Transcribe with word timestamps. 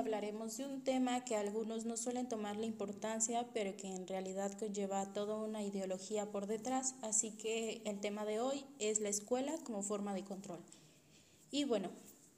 hablaremos 0.00 0.56
de 0.56 0.66
un 0.66 0.82
tema 0.82 1.24
que 1.24 1.36
algunos 1.36 1.84
no 1.84 1.96
suelen 1.96 2.28
tomar 2.28 2.56
la 2.56 2.66
importancia, 2.66 3.46
pero 3.54 3.76
que 3.76 3.86
en 3.86 4.06
realidad 4.06 4.58
conlleva 4.58 5.12
toda 5.12 5.36
una 5.36 5.62
ideología 5.62 6.26
por 6.26 6.46
detrás. 6.46 6.94
Así 7.02 7.30
que 7.30 7.82
el 7.84 8.00
tema 8.00 8.24
de 8.24 8.40
hoy 8.40 8.64
es 8.78 9.00
la 9.00 9.08
escuela 9.08 9.54
como 9.64 9.82
forma 9.82 10.14
de 10.14 10.24
control. 10.24 10.60
Y 11.52 11.64
bueno, 11.64 11.90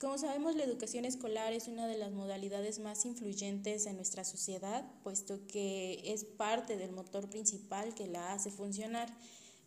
como 0.02 0.18
sabemos, 0.18 0.56
la 0.56 0.64
educación 0.64 1.04
escolar 1.04 1.52
es 1.52 1.68
una 1.68 1.86
de 1.86 1.96
las 1.96 2.10
modalidades 2.10 2.80
más 2.80 3.04
influyentes 3.04 3.86
en 3.86 3.96
nuestra 3.96 4.24
sociedad, 4.24 4.84
puesto 5.04 5.46
que 5.46 6.02
es 6.04 6.24
parte 6.24 6.76
del 6.76 6.90
motor 6.90 7.30
principal 7.30 7.94
que 7.94 8.08
la 8.08 8.32
hace 8.32 8.50
funcionar. 8.50 9.08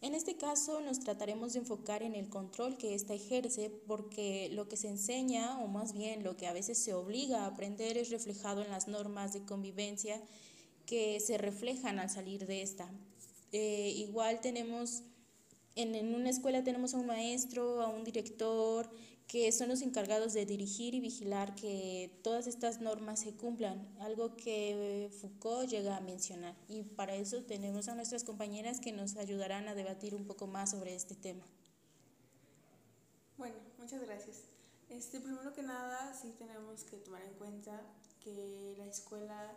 En 0.06 0.14
este 0.14 0.38
caso 0.38 0.82
nos 0.82 1.00
trataremos 1.00 1.54
de 1.54 1.60
enfocar 1.62 2.04
en 2.04 2.14
el 2.14 2.30
control 2.30 2.78
que 2.78 2.94
ésta 2.94 3.16
ejerce 3.16 3.71
porque 3.88 4.50
lo 4.52 4.70
que 4.70 4.78
se 4.78 4.88
enseña, 4.88 5.60
o 5.64 5.68
más 5.68 5.94
bien 5.94 6.24
lo 6.24 6.38
que 6.38 6.46
a 6.46 6.54
veces 6.54 6.78
se 6.78 6.93
obliga 6.93 7.42
a 7.42 7.48
aprender, 7.48 7.98
es 7.98 8.12
reflejado 8.12 8.62
en 8.62 8.70
las 8.70 8.88
normas 8.88 9.34
de 9.34 9.42
convivencia 9.46 10.21
que 10.86 11.20
se 11.20 11.39
reflejan 11.39 11.98
al 11.98 12.12
salir 12.12 12.46
de 12.46 12.62
esta. 12.62 12.88
Eh, 13.52 13.93
igual 13.98 14.42
tenemos, 14.42 15.02
en, 15.74 15.96
en 15.96 16.14
una 16.14 16.29
escuela 16.29 16.64
tenemos 16.64 16.93
a 16.93 16.98
un 16.98 17.07
maestro, 17.07 17.82
a 17.82 17.87
un 17.87 18.04
director, 18.04 18.87
que 19.28 19.52
son 19.52 19.70
los 19.70 19.82
encargados 19.82 20.34
de 20.34 20.46
dirigir 20.46 20.93
y 20.93 21.00
vigilar 21.00 21.56
que 21.56 22.20
todas 22.24 22.47
estas 22.47 22.79
normas 22.79 23.21
se 23.21 23.34
cumplan, 23.34 23.88
algo 24.00 24.36
que 24.36 25.10
Foucault 25.20 25.70
llega 25.70 25.98
a 25.98 26.01
mencionar. 26.01 26.56
Y 26.68 26.84
para 26.84 27.15
eso 27.15 27.43
tenemos 27.43 27.88
a 27.88 27.96
nuestras 27.96 28.24
compañeras 28.24 28.79
que 28.79 28.92
nos 28.92 29.15
ayudarán 29.15 29.68
a 29.68 29.75
debatir 29.75 30.14
un 30.14 30.25
poco 30.25 30.48
más 30.48 30.71
sobre 30.71 30.96
este 30.96 31.15
tema. 31.15 31.46
Bueno, 33.38 33.56
muchas 33.80 34.02
gracias. 34.02 34.44
Este, 34.89 35.20
primero 35.20 35.53
que 35.53 35.64
nada, 35.64 36.14
sí 36.14 36.34
tenemos 36.38 36.84
que 36.84 36.98
tomar 36.98 37.23
en 37.23 37.34
cuenta 37.34 37.81
que 38.23 38.76
la 38.78 38.86
escuela, 38.86 39.53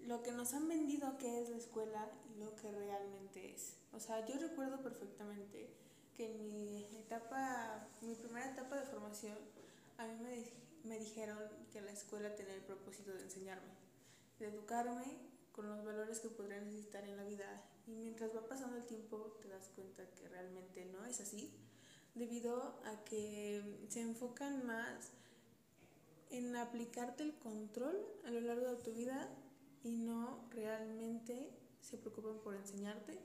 lo 0.00 0.22
que 0.22 0.32
nos 0.32 0.52
han 0.52 0.68
vendido 0.68 1.16
que 1.16 1.40
es 1.40 1.48
la 1.48 1.56
escuela 1.56 2.10
y 2.30 2.38
lo 2.38 2.54
que 2.56 2.70
realmente 2.70 3.54
es. 3.54 3.72
O 3.92 3.98
sea, 3.98 4.26
yo 4.26 4.34
recuerdo 4.38 4.80
perfectamente 4.82 5.79
que 6.20 6.26
en 6.26 6.52
mi 6.52 6.84
etapa, 6.98 7.88
mi 8.02 8.14
primera 8.14 8.50
etapa 8.50 8.76
de 8.76 8.84
formación, 8.84 9.38
a 9.96 10.06
mí 10.06 10.14
me, 10.20 10.44
me 10.86 10.98
dijeron 10.98 11.38
que 11.72 11.80
la 11.80 11.92
escuela 11.92 12.36
tenía 12.36 12.52
el 12.52 12.60
propósito 12.60 13.10
de 13.10 13.22
enseñarme, 13.22 13.72
de 14.38 14.48
educarme 14.48 15.16
con 15.52 15.66
los 15.66 15.82
valores 15.82 16.20
que 16.20 16.28
podría 16.28 16.60
necesitar 16.60 17.04
en 17.04 17.16
la 17.16 17.24
vida. 17.24 17.62
Y 17.86 17.92
mientras 17.92 18.36
va 18.36 18.46
pasando 18.46 18.76
el 18.76 18.84
tiempo 18.84 19.38
te 19.40 19.48
das 19.48 19.70
cuenta 19.74 20.04
que 20.10 20.28
realmente 20.28 20.84
no 20.92 21.06
es 21.06 21.22
así, 21.22 21.50
debido 22.14 22.82
a 22.84 23.02
que 23.04 23.86
se 23.88 24.02
enfocan 24.02 24.66
más 24.66 25.12
en 26.28 26.54
aplicarte 26.54 27.22
el 27.22 27.32
control 27.38 27.96
a 28.26 28.30
lo 28.30 28.42
largo 28.42 28.66
de 28.66 28.82
tu 28.82 28.92
vida 28.92 29.26
y 29.82 29.92
no 29.92 30.44
realmente 30.50 31.50
se 31.80 31.96
preocupan 31.96 32.40
por 32.40 32.56
enseñarte, 32.56 33.18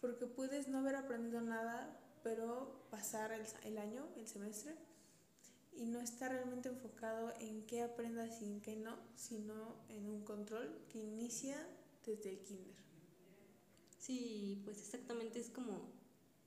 porque 0.00 0.26
puedes 0.26 0.66
no 0.66 0.80
haber 0.80 0.96
aprendido 0.96 1.40
nada, 1.40 2.00
pero 2.22 2.86
pasar 2.90 3.32
el, 3.32 3.42
el, 3.64 3.78
año, 3.78 4.06
el 4.16 4.26
semestre, 4.26 4.74
y 5.74 5.86
no 5.86 6.00
estar 6.00 6.30
realmente 6.30 6.68
enfocado 6.68 7.32
en 7.40 7.64
qué 7.66 7.82
aprendas 7.82 8.42
y 8.42 8.46
en 8.46 8.60
qué 8.60 8.76
no, 8.76 8.96
sino 9.16 9.76
en 9.88 10.08
un 10.08 10.22
control 10.22 10.68
que 10.88 10.98
inicia 10.98 11.56
desde 12.04 12.30
el 12.30 12.38
kinder. 12.42 12.76
Sí, 13.98 14.60
pues 14.64 14.78
exactamente 14.78 15.38
es 15.38 15.48
como, 15.48 15.88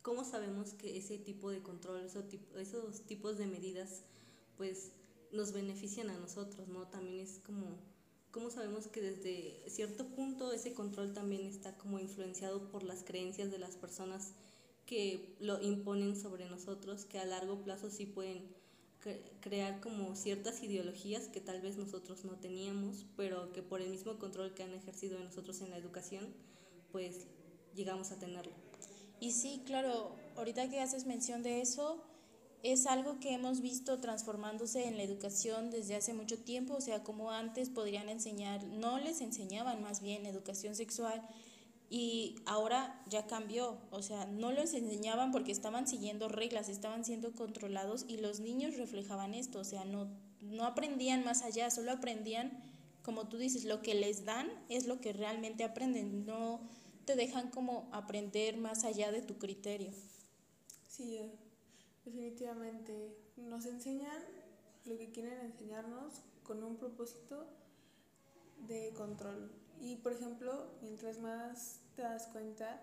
¿cómo 0.02 0.24
sabemos 0.24 0.74
que 0.74 0.98
ese 0.98 1.18
tipo 1.18 1.50
de 1.50 1.64
control, 1.64 2.06
esos, 2.06 2.26
esos 2.58 3.02
tipos 3.06 3.38
de 3.38 3.48
medidas, 3.48 4.04
pues 4.58 4.92
nos 5.32 5.54
benefician 5.54 6.10
a 6.10 6.18
nosotros, 6.18 6.68
¿no? 6.68 6.88
También 6.88 7.20
es 7.20 7.40
como, 7.46 7.80
¿cómo 8.32 8.50
sabemos 8.50 8.88
que 8.88 9.02
desde 9.02 9.70
cierto 9.70 10.06
punto 10.08 10.52
ese 10.52 10.74
control 10.74 11.14
también 11.14 11.46
está 11.46 11.78
como 11.78 12.00
influenciado 12.00 12.70
por 12.70 12.84
las 12.84 13.04
creencias 13.04 13.52
de 13.52 13.58
las 13.58 13.76
personas 13.76 14.34
que 14.86 15.36
lo 15.40 15.62
imponen 15.62 16.16
sobre 16.16 16.50
nosotros, 16.50 17.06
que 17.06 17.20
a 17.20 17.26
largo 17.26 17.64
plazo 17.64 17.90
sí 17.90 18.06
pueden 18.06 18.54
crear 19.40 19.80
como 19.82 20.16
ciertas 20.16 20.64
ideologías 20.64 21.28
que 21.28 21.40
tal 21.40 21.62
vez 21.62 21.78
nosotros 21.78 22.26
no 22.26 22.40
teníamos, 22.40 23.06
pero 23.16 23.52
que 23.54 23.62
por 23.62 23.82
el 23.82 23.90
mismo 23.90 24.18
control 24.18 24.54
que 24.56 24.64
han 24.64 24.74
ejercido 24.74 25.18
en 25.18 25.26
nosotros 25.26 25.62
en 25.62 25.70
la 25.70 25.78
educación, 25.78 26.34
pues 26.92 27.28
llegamos 27.76 28.12
a 28.12 28.18
tenerlo. 28.18 28.54
Y 29.20 29.32
sí, 29.32 29.62
claro, 29.66 30.16
ahorita 30.36 30.70
que 30.70 30.82
haces 30.82 31.06
mención 31.06 31.44
de 31.44 31.62
eso, 31.62 32.04
es 32.64 32.88
algo 32.88 33.20
que 33.20 33.34
hemos 33.34 33.62
visto 33.62 34.00
transformándose 34.00 34.86
en 34.86 34.98
la 34.98 35.04
educación 35.04 35.70
desde 35.70 35.96
hace 35.96 36.16
mucho 36.16 36.40
tiempo, 36.40 36.74
o 36.74 36.82
sea, 36.82 37.04
como 37.04 37.30
antes 37.30 37.70
podrían 37.70 38.10
enseñar, 38.10 38.64
no 38.64 38.98
les 39.00 39.22
enseñaban 39.22 39.84
más 39.84 40.02
bien 40.02 40.26
educación 40.26 40.76
sexual, 40.76 41.22
y 41.90 42.36
ahora 42.46 43.04
ya 43.08 43.28
cambió, 43.28 43.78
o 43.92 44.02
sea, 44.02 44.26
no 44.26 44.52
los 44.52 44.74
enseñaban 44.74 45.32
porque 45.32 45.52
estaban 45.52 45.88
siguiendo 45.88 46.28
reglas, 46.28 46.70
estaban 46.70 47.06
siendo 47.06 47.34
controlados 47.34 48.06
y 48.08 48.18
los 48.18 48.40
niños 48.40 48.78
reflejaban 48.78 49.34
esto, 49.34 49.60
o 49.60 49.64
sea, 49.64 49.86
no, 49.86 50.08
no 50.42 50.66
aprendían 50.66 51.24
más 51.24 51.44
allá, 51.44 51.70
solo 51.70 51.92
aprendían, 51.92 52.64
como 53.04 53.28
tú 53.28 53.38
dices, 53.38 53.66
lo 53.66 53.82
que 53.82 53.94
les 53.94 54.26
dan 54.26 54.50
es 54.70 54.88
lo 54.88 55.00
que 55.00 55.14
realmente 55.14 55.64
aprenden, 55.64 56.26
no 56.26 56.60
te 57.06 57.16
dejan 57.16 57.50
como 57.52 57.88
aprender 57.92 58.58
más 58.58 58.84
allá 58.84 59.12
de 59.12 59.22
tu 59.22 59.38
criterio. 59.38 59.92
Sí, 60.88 61.18
eh, 61.18 61.32
definitivamente. 62.04 63.16
Nos 63.38 63.66
enseñan 63.66 64.24
lo 64.86 64.98
que 64.98 65.12
quieren 65.12 65.40
enseñarnos 65.42 66.14
con 66.44 66.64
un 66.64 66.78
propósito 66.78 67.46
de 68.68 68.94
control. 68.96 69.52
Y 69.82 69.98
por 69.98 70.14
ejemplo, 70.14 70.72
mientras 70.82 71.20
más 71.20 71.80
te 71.96 72.02
das 72.02 72.28
cuenta, 72.28 72.82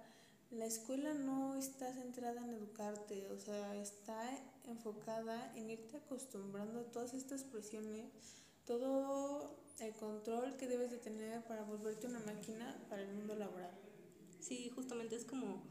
la 0.50 0.66
escuela 0.66 1.14
no 1.14 1.54
está 1.54 1.92
centrada 1.94 2.44
en 2.44 2.50
educarte, 2.50 3.26
o 3.30 3.38
sea, 3.38 3.74
está 3.76 4.28
enfocada 4.66 5.52
en 5.56 5.70
irte 5.70 5.96
acostumbrando 5.96 6.80
a 6.80 6.84
todas 6.84 7.14
estas 7.14 7.42
presiones, 7.42 8.04
todo 8.66 9.56
el 9.80 9.92
control 9.94 10.56
que 10.56 10.68
debes 10.68 10.90
de 10.90 10.98
tener 10.98 11.42
para 11.44 11.64
volverte 11.64 12.06
una 12.06 12.20
máquina 12.20 12.76
para 12.88 13.02
el 13.02 13.14
mundo 13.14 13.34
laboral. 13.34 13.72
Sí, 14.40 14.70
justamente 14.74 15.16
es 15.16 15.24
como 15.24 15.62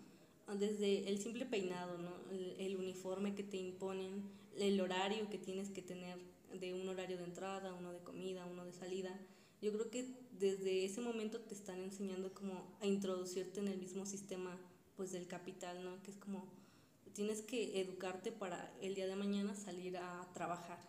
desde 0.57 1.07
el 1.07 1.21
simple 1.21 1.45
peinado, 1.45 1.97
¿no? 1.97 2.11
el, 2.31 2.55
el 2.59 2.75
uniforme 2.77 3.35
que 3.35 3.43
te 3.43 3.57
imponen, 3.57 4.29
el 4.57 4.81
horario 4.81 5.29
que 5.29 5.37
tienes 5.37 5.69
que 5.69 5.81
tener 5.81 6.17
de 6.59 6.73
un 6.73 6.89
horario 6.89 7.17
de 7.17 7.23
entrada, 7.23 7.73
uno 7.73 7.93
de 7.93 7.99
comida, 7.99 8.45
uno 8.45 8.65
de 8.65 8.73
salida 8.73 9.17
yo 9.61 9.71
creo 9.71 9.89
que 9.89 10.05
desde 10.39 10.85
ese 10.85 11.01
momento 11.01 11.39
te 11.39 11.53
están 11.53 11.79
enseñando 11.81 12.33
como 12.33 12.75
a 12.79 12.87
introducirte 12.87 13.59
en 13.59 13.67
el 13.67 13.77
mismo 13.77 14.05
sistema 14.05 14.59
pues 14.95 15.11
del 15.11 15.27
capital, 15.27 15.83
¿no? 15.83 16.01
Que 16.03 16.11
es 16.11 16.17
como 16.17 16.45
tienes 17.13 17.41
que 17.41 17.79
educarte 17.79 18.31
para 18.31 18.73
el 18.81 18.95
día 18.95 19.07
de 19.07 19.15
mañana 19.15 19.55
salir 19.55 19.97
a 19.97 20.27
trabajar. 20.33 20.79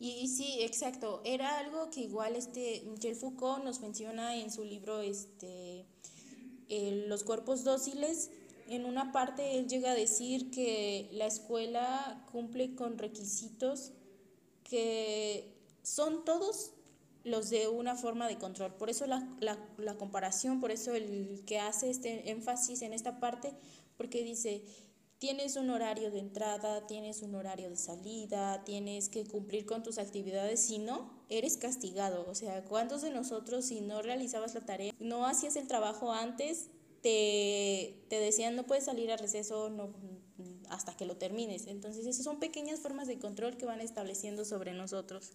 Y, 0.00 0.26
sí, 0.26 0.56
exacto. 0.62 1.20
Era 1.24 1.58
algo 1.58 1.90
que 1.90 2.00
igual 2.00 2.34
este 2.34 2.82
Michel 2.86 3.14
Foucault 3.14 3.62
nos 3.62 3.80
menciona 3.80 4.36
en 4.36 4.50
su 4.50 4.64
libro 4.64 5.00
este 5.00 5.86
Los 7.06 7.22
cuerpos 7.22 7.62
dóciles. 7.62 8.30
En 8.68 8.84
una 8.84 9.12
parte 9.12 9.58
él 9.58 9.68
llega 9.68 9.92
a 9.92 9.94
decir 9.94 10.50
que 10.50 11.08
la 11.12 11.26
escuela 11.26 12.26
cumple 12.32 12.74
con 12.74 12.98
requisitos 12.98 13.92
que 14.64 15.54
son 15.82 16.24
todos 16.24 16.72
los 17.24 17.50
de 17.50 17.68
una 17.68 17.96
forma 17.96 18.28
de 18.28 18.38
control. 18.38 18.74
Por 18.74 18.90
eso 18.90 19.06
la, 19.06 19.26
la, 19.40 19.94
comparación, 19.96 20.60
por 20.60 20.70
eso 20.70 20.94
el 20.94 21.42
que 21.46 21.58
hace 21.58 21.90
este 21.90 22.30
énfasis 22.30 22.82
en 22.82 22.92
esta 22.92 23.20
parte, 23.20 23.52
porque 23.96 24.24
dice, 24.24 24.64
tienes 25.18 25.56
un 25.56 25.70
horario 25.70 26.10
de 26.10 26.18
entrada, 26.18 26.86
tienes 26.86 27.22
un 27.22 27.34
horario 27.34 27.70
de 27.70 27.76
salida, 27.76 28.64
tienes 28.64 29.08
que 29.08 29.24
cumplir 29.24 29.66
con 29.66 29.82
tus 29.82 29.98
actividades, 29.98 30.60
si 30.60 30.78
no, 30.78 31.12
eres 31.28 31.56
castigado. 31.56 32.26
O 32.28 32.34
sea, 32.34 32.64
¿cuántos 32.64 33.02
de 33.02 33.10
nosotros 33.10 33.66
si 33.66 33.80
no 33.80 34.02
realizabas 34.02 34.54
la 34.54 34.62
tarea, 34.62 34.92
no 34.98 35.26
hacías 35.26 35.56
el 35.56 35.68
trabajo 35.68 36.12
antes, 36.12 36.70
te, 37.02 38.04
te 38.08 38.18
decían 38.18 38.56
no 38.56 38.66
puedes 38.66 38.84
salir 38.84 39.10
a 39.12 39.16
receso 39.16 39.70
no, 39.70 39.94
hasta 40.70 40.96
que 40.96 41.06
lo 41.06 41.16
termines? 41.16 41.68
Entonces, 41.68 42.04
esas 42.06 42.24
son 42.24 42.40
pequeñas 42.40 42.80
formas 42.80 43.06
de 43.06 43.20
control 43.20 43.56
que 43.56 43.64
van 43.64 43.80
estableciendo 43.80 44.44
sobre 44.44 44.72
nosotros. 44.72 45.30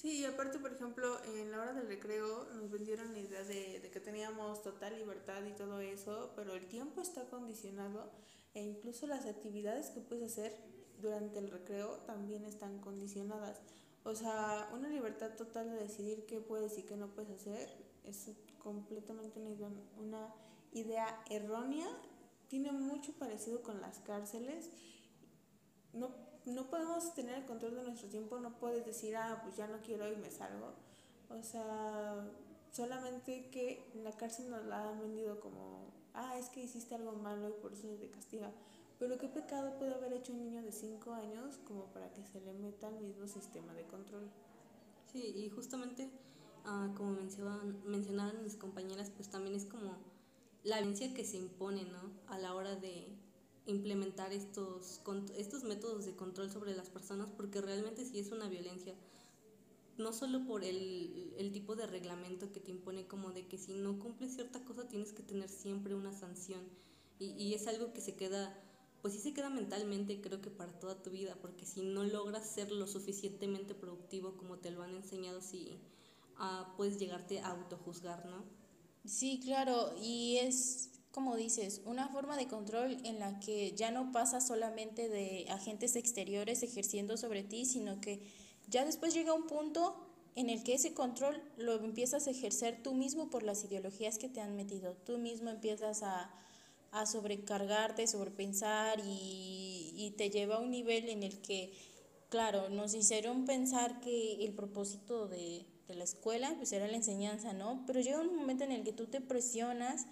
Sí, 0.00 0.20
y 0.20 0.24
aparte, 0.26 0.60
por 0.60 0.72
ejemplo, 0.72 1.18
en 1.24 1.50
la 1.50 1.60
hora 1.60 1.72
del 1.72 1.88
recreo 1.88 2.44
nos 2.54 2.70
vendieron 2.70 3.12
la 3.12 3.18
idea 3.18 3.42
de, 3.42 3.90
que 3.92 3.98
teníamos 3.98 4.62
total 4.62 4.96
libertad 4.96 5.44
y 5.44 5.50
todo 5.56 5.80
eso, 5.80 6.30
pero 6.36 6.54
el 6.54 6.68
tiempo 6.68 7.00
está 7.00 7.24
condicionado 7.28 8.08
e 8.54 8.62
incluso 8.62 9.08
las 9.08 9.26
actividades 9.26 9.90
que 9.90 10.00
puedes 10.00 10.30
hacer 10.30 10.56
durante 11.02 11.40
el 11.40 11.50
recreo 11.50 11.96
también 12.06 12.44
están 12.44 12.78
condicionadas. 12.78 13.58
O 14.04 14.14
sea, 14.14 14.70
una 14.72 14.88
libertad 14.88 15.32
total 15.36 15.68
de 15.68 15.78
decidir 15.78 16.26
qué 16.26 16.38
puedes 16.38 16.78
y 16.78 16.82
qué 16.84 16.96
no 16.96 17.08
puedes 17.08 17.32
hacer 17.32 17.68
es 18.04 18.30
completamente 18.62 19.40
una 19.40 20.32
idea 20.74 21.24
errónea. 21.28 21.88
Tiene 22.46 22.70
mucho 22.70 23.14
parecido 23.14 23.62
con 23.62 23.80
las 23.80 23.98
cárceles. 23.98 24.70
No 26.48 26.68
podemos 26.70 27.14
tener 27.14 27.34
el 27.36 27.44
control 27.44 27.74
de 27.76 27.82
nuestro 27.82 28.08
tiempo, 28.08 28.38
no 28.38 28.58
puedes 28.58 28.84
decir, 28.86 29.16
ah, 29.16 29.40
pues 29.44 29.56
ya 29.56 29.66
no 29.66 29.78
quiero 29.82 30.10
y 30.10 30.16
me 30.16 30.30
salgo. 30.30 30.72
O 31.28 31.42
sea, 31.42 32.26
solamente 32.72 33.50
que 33.50 33.90
la 34.02 34.12
cárcel 34.12 34.50
nos 34.50 34.64
la 34.64 34.88
han 34.88 35.00
vendido 35.00 35.40
como, 35.40 35.92
ah, 36.14 36.38
es 36.38 36.48
que 36.48 36.62
hiciste 36.62 36.94
algo 36.94 37.12
malo 37.12 37.50
y 37.50 37.52
por 37.60 37.72
eso 37.72 37.88
te 37.88 38.10
castiga. 38.10 38.50
Pero 38.98 39.18
¿qué 39.18 39.28
pecado 39.28 39.78
puede 39.78 39.94
haber 39.94 40.12
hecho 40.14 40.32
un 40.32 40.40
niño 40.40 40.62
de 40.62 40.72
5 40.72 41.12
años 41.12 41.58
como 41.66 41.84
para 41.86 42.10
que 42.12 42.24
se 42.24 42.40
le 42.40 42.52
meta 42.54 42.88
al 42.88 43.00
mismo 43.00 43.28
sistema 43.28 43.72
de 43.74 43.84
control? 43.84 44.28
Sí, 45.12 45.22
y 45.36 45.50
justamente, 45.50 46.10
ah, 46.64 46.90
como 46.96 47.12
mencionaban, 47.12 47.78
mencionaban 47.84 48.42
mis 48.42 48.56
compañeras, 48.56 49.10
pues 49.10 49.28
también 49.28 49.54
es 49.54 49.66
como 49.66 49.96
la 50.64 50.78
violencia 50.78 51.14
que 51.14 51.24
se 51.24 51.36
impone, 51.36 51.84
¿no? 51.84 52.10
A 52.26 52.38
la 52.38 52.54
hora 52.54 52.74
de 52.74 53.16
implementar 53.70 54.32
estos, 54.32 55.00
estos 55.36 55.64
métodos 55.64 56.04
de 56.04 56.16
control 56.16 56.50
sobre 56.50 56.74
las 56.74 56.90
personas, 56.90 57.30
porque 57.30 57.60
realmente 57.60 58.04
sí 58.04 58.18
es 58.18 58.32
una 58.32 58.48
violencia, 58.48 58.94
no 59.96 60.12
solo 60.12 60.46
por 60.46 60.64
el, 60.64 61.34
el 61.38 61.52
tipo 61.52 61.76
de 61.76 61.86
reglamento 61.86 62.52
que 62.52 62.60
te 62.60 62.70
impone, 62.70 63.06
como 63.06 63.32
de 63.32 63.46
que 63.46 63.58
si 63.58 63.72
no 63.72 63.98
cumples 63.98 64.34
cierta 64.34 64.64
cosa 64.64 64.88
tienes 64.88 65.12
que 65.12 65.22
tener 65.22 65.48
siempre 65.48 65.94
una 65.94 66.12
sanción, 66.12 66.62
y, 67.18 67.30
y 67.30 67.54
es 67.54 67.66
algo 67.66 67.92
que 67.92 68.00
se 68.00 68.14
queda 68.14 68.56
pues 69.02 69.14
sí 69.14 69.20
se 69.20 69.32
queda 69.32 69.48
mentalmente 69.50 70.20
creo 70.20 70.40
que 70.40 70.50
para 70.50 70.72
toda 70.78 71.02
tu 71.02 71.10
vida, 71.10 71.36
porque 71.40 71.64
si 71.64 71.82
no 71.82 72.04
logras 72.04 72.48
ser 72.48 72.72
lo 72.72 72.86
suficientemente 72.86 73.74
productivo 73.74 74.36
como 74.36 74.58
te 74.58 74.70
lo 74.70 74.82
han 74.82 74.94
enseñado, 74.94 75.40
sí 75.40 75.78
uh, 76.38 76.76
puedes 76.76 76.98
llegarte 76.98 77.40
a 77.40 77.48
autojuzgar, 77.48 78.26
¿no? 78.26 78.44
Sí, 79.04 79.40
claro, 79.42 79.94
y 80.02 80.38
es 80.38 80.90
como 81.18 81.34
dices, 81.34 81.80
una 81.84 82.06
forma 82.06 82.36
de 82.36 82.46
control 82.46 82.96
en 83.02 83.18
la 83.18 83.40
que 83.40 83.72
ya 83.72 83.90
no 83.90 84.12
pasa 84.12 84.40
solamente 84.40 85.08
de 85.08 85.46
agentes 85.50 85.96
exteriores 85.96 86.62
ejerciendo 86.62 87.16
sobre 87.16 87.42
ti, 87.42 87.64
sino 87.64 88.00
que 88.00 88.20
ya 88.68 88.84
después 88.84 89.14
llega 89.14 89.34
un 89.34 89.48
punto 89.48 89.96
en 90.36 90.48
el 90.48 90.62
que 90.62 90.74
ese 90.74 90.94
control 90.94 91.42
lo 91.56 91.74
empiezas 91.84 92.28
a 92.28 92.30
ejercer 92.30 92.84
tú 92.84 92.94
mismo 92.94 93.30
por 93.30 93.42
las 93.42 93.64
ideologías 93.64 94.16
que 94.16 94.28
te 94.28 94.40
han 94.40 94.54
metido. 94.54 94.94
Tú 95.06 95.18
mismo 95.18 95.50
empiezas 95.50 96.04
a, 96.04 96.30
a 96.92 97.04
sobrecargarte, 97.04 98.06
sobrepensar 98.06 99.00
y, 99.04 99.92
y 99.96 100.12
te 100.16 100.30
lleva 100.30 100.54
a 100.54 100.60
un 100.60 100.70
nivel 100.70 101.08
en 101.08 101.24
el 101.24 101.40
que, 101.40 101.72
claro, 102.28 102.68
nos 102.68 102.94
hicieron 102.94 103.44
pensar 103.44 103.98
que 103.98 104.44
el 104.44 104.52
propósito 104.52 105.26
de, 105.26 105.66
de 105.88 105.94
la 105.96 106.04
escuela 106.04 106.54
pues 106.58 106.72
era 106.72 106.86
la 106.86 106.96
enseñanza, 106.96 107.54
¿no? 107.54 107.82
Pero 107.88 107.98
llega 107.98 108.20
un 108.20 108.36
momento 108.36 108.62
en 108.62 108.70
el 108.70 108.84
que 108.84 108.92
tú 108.92 109.06
te 109.06 109.20
presionas 109.20 110.06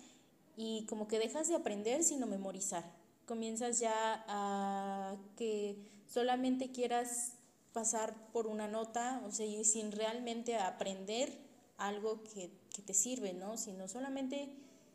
y 0.56 0.87
como 0.87 1.06
que 1.06 1.19
dejas 1.19 1.49
de 1.49 1.55
aprender 1.55 2.03
sino 2.03 2.26
memorizar. 2.26 2.85
Comienzas 3.26 3.79
ya 3.79 4.25
a 4.29 5.17
que 5.37 5.76
solamente 6.08 6.73
quieras 6.73 7.32
pasar 7.73 8.14
por 8.32 8.47
una 8.47 8.69
nota, 8.69 9.23
o 9.26 9.31
sea, 9.31 9.44
y 9.44 9.64
sin 9.64 9.93
realmente 9.93 10.56
aprender 10.56 11.37
algo 11.76 12.23
que, 12.23 12.50
que 12.75 12.82
te 12.82 12.94
sirve, 12.94 13.35
¿no? 13.35 13.58
Sino 13.58 13.87
solamente 13.88 14.50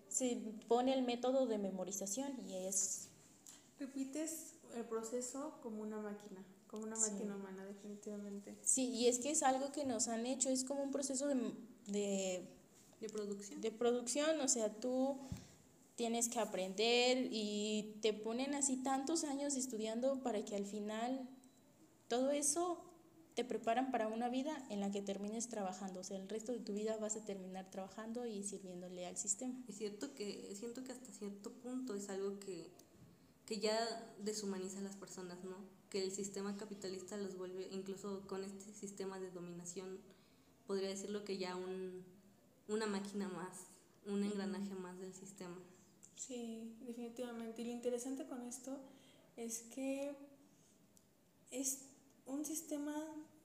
se 0.10 0.42
pone 0.68 0.94
el 0.94 1.04
método 1.04 1.46
de 1.46 1.58
memorización 1.58 2.34
y 2.48 2.56
es... 2.56 3.08
Repites 3.80 4.54
el 4.76 4.86
proceso 4.86 5.54
como 5.62 5.82
una 5.82 6.00
máquina, 6.00 6.44
como 6.68 6.84
una 6.84 6.98
máquina 6.98 7.36
humana, 7.36 7.66
definitivamente. 7.66 8.56
Sí, 8.64 8.90
y 8.90 9.08
es 9.08 9.20
que 9.20 9.32
es 9.32 9.44
algo 9.44 9.72
que 9.72 9.86
nos 9.86 10.08
han 10.08 10.26
hecho, 10.26 10.50
es 10.50 10.64
como 10.64 10.84
un 10.84 10.92
proceso 10.92 11.28
de, 11.28 11.36
de, 11.88 12.48
de 13.00 13.10
producción. 13.10 13.62
De 13.62 13.72
producción, 13.72 14.42
o 14.42 14.48
sea, 14.48 14.74
tú 14.74 15.18
tienes 16.02 16.30
que 16.30 16.40
aprender 16.40 17.30
y 17.30 18.00
te 18.02 18.12
ponen 18.12 18.56
así 18.56 18.76
tantos 18.78 19.24
años 19.24 19.56
estudiando 19.56 20.24
para 20.24 20.44
que 20.44 20.56
al 20.56 20.66
final 20.66 21.30
todo 22.08 22.32
eso 22.32 22.84
te 23.36 23.46
preparan 23.46 23.92
para 23.92 24.08
una 24.08 24.28
vida 24.28 24.66
en 24.72 24.80
la 24.80 24.90
que 24.90 25.04
termines 25.04 25.48
trabajando. 25.48 26.00
O 26.00 26.04
sea, 26.04 26.18
el 26.18 26.28
resto 26.28 26.54
de 26.54 26.60
tu 26.60 26.74
vida 26.74 26.98
vas 26.98 27.18
a 27.18 27.24
terminar 27.24 27.70
trabajando 27.70 28.26
y 28.26 28.42
sirviéndole 28.42 29.06
al 29.06 29.16
sistema. 29.16 29.54
Es 29.68 29.78
cierto 29.78 30.16
que, 30.16 30.52
siento 30.56 30.84
que 30.84 30.92
hasta 30.92 31.14
cierto 31.14 31.54
punto 31.54 31.94
es 31.94 32.10
algo 32.10 32.40
que, 32.40 32.72
que 33.46 33.60
ya 33.60 33.78
deshumaniza 34.24 34.80
a 34.80 34.82
las 34.82 34.96
personas, 34.96 35.44
¿no? 35.44 35.56
Que 35.92 36.02
el 36.02 36.12
sistema 36.12 36.58
capitalista 36.58 37.16
los 37.16 37.38
vuelve, 37.38 37.70
incluso 37.72 38.26
con 38.26 38.44
este 38.44 38.74
sistema 38.74 39.20
de 39.20 39.30
dominación, 39.30 40.00
podría 40.66 40.90
decirlo 40.90 41.24
que 41.24 41.38
ya 41.38 41.56
un, 41.56 42.04
una 42.70 42.88
máquina 42.88 43.30
más, 43.30 43.68
un 44.08 44.24
engranaje 44.24 44.74
más 44.74 44.98
del 45.00 45.14
sistema. 45.14 45.60
Sí, 46.16 46.78
definitivamente. 46.82 47.62
Y 47.62 47.66
lo 47.66 47.72
interesante 47.72 48.26
con 48.26 48.44
esto 48.44 48.78
es 49.36 49.64
que 49.74 50.16
es 51.50 51.86
un 52.26 52.46
sistema 52.46 52.96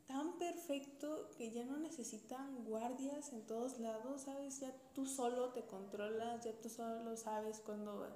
tan 0.06 0.38
perfecto 0.38 1.30
que 1.36 1.50
ya 1.50 1.64
no 1.64 1.78
necesitan 1.78 2.64
guardias 2.64 3.32
en 3.32 3.42
todos 3.46 3.78
lados, 3.80 4.22
¿sabes? 4.22 4.60
Ya 4.60 4.72
tú 4.94 5.06
solo 5.06 5.50
te 5.52 5.62
controlas, 5.62 6.44
ya 6.44 6.52
tú 6.60 6.68
solo 6.68 7.16
sabes 7.16 7.60
cuando, 7.60 8.06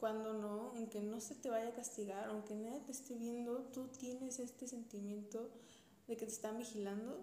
cuando 0.00 0.32
no, 0.34 0.72
aunque 0.74 1.00
no 1.00 1.20
se 1.20 1.36
te 1.36 1.48
vaya 1.48 1.68
a 1.68 1.74
castigar, 1.74 2.28
aunque 2.28 2.54
nadie 2.54 2.80
te 2.80 2.92
esté 2.92 3.14
viendo, 3.14 3.58
tú 3.72 3.88
tienes 3.88 4.40
este 4.40 4.66
sentimiento 4.66 5.50
de 6.08 6.16
que 6.16 6.26
te 6.26 6.32
están 6.32 6.58
vigilando 6.58 7.20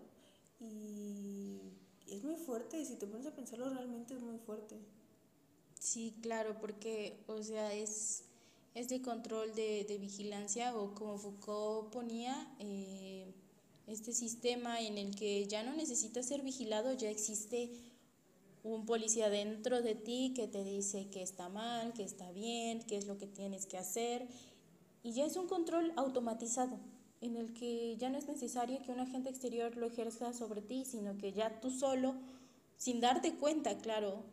y 0.61 1.59
es 2.07 2.23
muy 2.23 2.37
fuerte, 2.37 2.83
si 2.85 2.95
te 2.95 3.07
pones 3.07 3.27
a 3.27 3.35
pensarlo 3.35 3.69
realmente 3.69 4.13
es 4.13 4.21
muy 4.21 4.37
fuerte. 4.37 4.77
Sí, 5.79 6.13
claro, 6.21 6.57
porque, 6.59 7.23
o 7.27 7.41
sea, 7.41 7.73
es 7.73 8.23
este 8.75 9.01
control 9.01 9.55
de, 9.55 9.85
de 9.85 9.97
vigilancia 9.97 10.75
o 10.75 10.93
como 10.93 11.17
Foucault 11.17 11.91
ponía, 11.91 12.53
eh, 12.59 13.33
este 13.87 14.13
sistema 14.13 14.79
en 14.81 14.97
el 14.97 15.15
que 15.15 15.47
ya 15.47 15.63
no 15.63 15.73
necesitas 15.73 16.27
ser 16.27 16.41
vigilado, 16.43 16.93
ya 16.93 17.09
existe 17.09 17.71
un 18.63 18.85
policía 18.85 19.29
dentro 19.29 19.81
de 19.81 19.95
ti 19.95 20.33
que 20.35 20.47
te 20.47 20.63
dice 20.63 21.07
que 21.09 21.23
está 21.23 21.49
mal, 21.49 21.93
que 21.93 22.03
está 22.03 22.29
bien, 22.31 22.83
qué 22.83 22.97
es 22.97 23.07
lo 23.07 23.17
que 23.17 23.25
tienes 23.25 23.65
que 23.65 23.77
hacer. 23.77 24.27
Y 25.01 25.13
ya 25.13 25.25
es 25.25 25.37
un 25.37 25.47
control 25.47 25.93
automatizado, 25.95 26.77
en 27.21 27.37
el 27.37 27.53
que 27.53 27.95
ya 27.97 28.09
no 28.09 28.17
es 28.17 28.27
necesario 28.27 28.81
que 28.83 28.91
un 28.91 28.99
agente 28.99 29.29
exterior 29.29 29.75
lo 29.77 29.87
ejerza 29.87 30.33
sobre 30.33 30.61
ti, 30.61 30.83
sino 30.85 31.17
que 31.17 31.31
ya 31.31 31.61
tú 31.61 31.71
solo, 31.71 32.15
sin 32.77 32.99
darte 32.99 33.35
cuenta, 33.35 33.77
claro, 33.77 34.23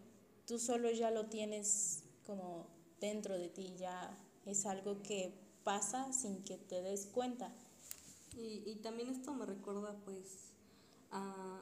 tú 0.46 0.58
solo 0.58 0.90
ya 0.90 1.10
lo 1.10 1.26
tienes 1.26 2.04
como 2.24 2.66
dentro 3.00 3.36
de 3.36 3.48
ti, 3.48 3.74
ya 3.78 4.16
es 4.44 4.66
algo 4.66 5.02
que 5.02 5.34
pasa 5.64 6.12
sin 6.12 6.44
que 6.44 6.56
te 6.56 6.82
des 6.82 7.06
cuenta. 7.06 7.52
Y, 8.36 8.62
y 8.66 8.76
también 8.82 9.08
esto 9.08 9.32
me 9.34 9.46
recuerda 9.46 9.96
pues 10.04 10.52
a, 11.10 11.60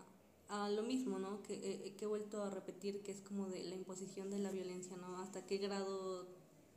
a 0.49 0.69
lo 0.69 0.83
mismo, 0.83 1.19
¿no? 1.19 1.43
Que, 1.43 1.55
eh, 1.55 1.95
que 1.97 2.05
he 2.05 2.09
vuelto 2.09 2.43
a 2.43 2.51
repetir, 2.51 3.03
que 3.03 3.13
es 3.13 3.21
como 3.21 3.49
de 3.49 3.65
la 3.65 3.75
imposición 3.75 4.31
de 4.31 4.39
la 4.39 4.51
violencia, 4.51 4.97
¿no? 4.97 5.19
Hasta 5.19 5.47
qué 5.47 5.59
grado 5.59 6.27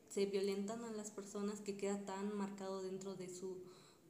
se 0.09 0.25
violentan 0.25 0.83
a 0.83 0.91
las 0.91 1.11
personas 1.11 1.59
que 1.61 1.77
queda 1.77 1.99
tan 2.05 2.35
marcado 2.35 2.81
dentro 2.81 3.15
de 3.15 3.27
su, 3.27 3.57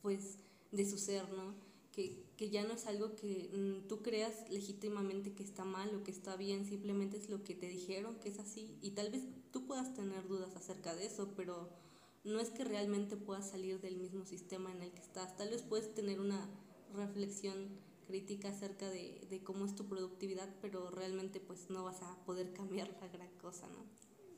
pues, 0.01 0.37
de 0.71 0.89
su 0.89 0.97
ser, 0.97 1.29
¿no? 1.31 1.55
Que, 1.97 2.27
que 2.37 2.51
ya 2.51 2.63
no 2.63 2.75
es 2.75 2.85
algo 2.85 3.15
que 3.15 3.49
mm, 3.51 3.87
tú 3.87 4.03
creas 4.03 4.47
legítimamente 4.51 5.33
que 5.33 5.41
está 5.41 5.65
mal 5.65 5.95
o 5.95 6.03
que 6.03 6.11
está 6.11 6.35
bien, 6.35 6.63
simplemente 6.63 7.17
es 7.17 7.27
lo 7.27 7.43
que 7.43 7.55
te 7.55 7.67
dijeron 7.67 8.19
que 8.19 8.29
es 8.29 8.37
así 8.37 8.77
y 8.83 8.91
tal 8.91 9.09
vez 9.09 9.23
tú 9.51 9.65
puedas 9.65 9.95
tener 9.95 10.27
dudas 10.27 10.55
acerca 10.55 10.95
de 10.95 11.07
eso, 11.07 11.33
pero 11.35 11.71
no 12.23 12.39
es 12.39 12.51
que 12.51 12.63
realmente 12.65 13.17
puedas 13.17 13.49
salir 13.49 13.81
del 13.81 13.97
mismo 13.97 14.25
sistema 14.25 14.71
en 14.71 14.83
el 14.83 14.91
que 14.91 15.01
estás. 15.01 15.35
Tal 15.37 15.49
vez 15.49 15.63
puedes 15.63 15.91
tener 15.95 16.19
una 16.19 16.47
reflexión 16.93 17.69
crítica 18.05 18.49
acerca 18.49 18.91
de, 18.91 19.25
de 19.27 19.43
cómo 19.43 19.65
es 19.65 19.73
tu 19.73 19.87
productividad, 19.87 20.53
pero 20.61 20.91
realmente 20.91 21.39
pues 21.39 21.71
no 21.71 21.83
vas 21.83 22.03
a 22.03 22.15
poder 22.25 22.53
cambiar 22.53 22.95
la 23.01 23.07
gran 23.07 23.31
cosa, 23.37 23.65
¿no? 23.69 23.83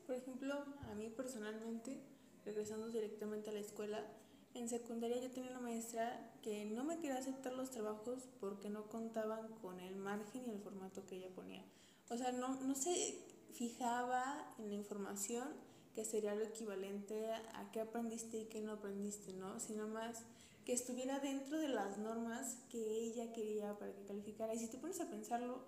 Por 0.06 0.16
ejemplo, 0.16 0.54
a 0.90 0.94
mí 0.94 1.10
personalmente, 1.10 2.00
regresando 2.46 2.88
directamente 2.88 3.50
a 3.50 3.52
la 3.52 3.60
escuela, 3.60 4.10
en 4.54 4.68
secundaria 4.68 5.20
yo 5.20 5.30
tenía 5.30 5.50
una 5.50 5.60
maestra 5.60 6.32
que 6.42 6.64
no 6.64 6.84
me 6.84 6.96
quería 6.96 7.18
aceptar 7.18 7.52
los 7.52 7.70
trabajos 7.70 8.28
porque 8.40 8.68
no 8.68 8.88
contaban 8.88 9.48
con 9.62 9.80
el 9.80 9.96
margen 9.96 10.42
y 10.46 10.50
el 10.50 10.60
formato 10.60 11.06
que 11.06 11.16
ella 11.16 11.28
ponía. 11.34 11.64
O 12.08 12.16
sea, 12.16 12.32
no, 12.32 12.60
no 12.60 12.74
se 12.74 13.18
fijaba 13.52 14.52
en 14.58 14.68
la 14.68 14.74
información 14.74 15.48
que 15.94 16.04
sería 16.04 16.34
lo 16.34 16.44
equivalente 16.44 17.32
a 17.32 17.70
qué 17.72 17.80
aprendiste 17.80 18.38
y 18.38 18.44
qué 18.46 18.60
no 18.60 18.72
aprendiste, 18.72 19.32
¿no? 19.32 19.58
Sino 19.60 19.88
más 19.88 20.22
que 20.64 20.72
estuviera 20.72 21.18
dentro 21.20 21.58
de 21.58 21.68
las 21.68 21.98
normas 21.98 22.58
que 22.70 22.78
ella 22.78 23.32
quería 23.32 23.78
para 23.78 23.92
que 23.92 24.04
calificara. 24.04 24.54
Y 24.54 24.58
si 24.58 24.68
te 24.68 24.78
pones 24.78 25.00
a 25.00 25.10
pensarlo, 25.10 25.64